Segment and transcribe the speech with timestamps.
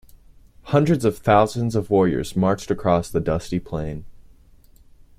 [0.63, 4.03] Hundreds of thousands of warriors marched across the dusty plain.